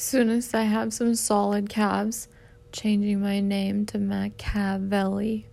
soon 0.00 0.30
as 0.30 0.54
I 0.54 0.62
have 0.62 0.94
some 0.94 1.14
solid 1.14 1.68
calves, 1.68 2.26
changing 2.72 3.20
my 3.20 3.40
name 3.40 3.84
to 3.86 3.98
Machiavelli. 3.98 5.46